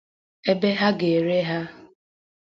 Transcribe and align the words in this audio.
ebe 0.51 0.69
ha 0.79 0.89
ga-ere 0.99 1.39
ha. 1.49 1.59